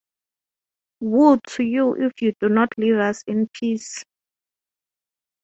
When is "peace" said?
3.53-4.03